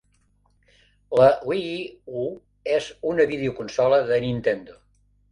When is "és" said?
2.77-2.87